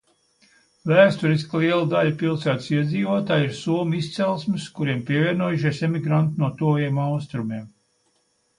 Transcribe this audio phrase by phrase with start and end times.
[0.91, 7.73] Vēsturiski liela daļa pilsētas iedzīvotāju ir somu izcelsmes, kuriem pievienojušies emigranti no Tuvajiem Austrumiem.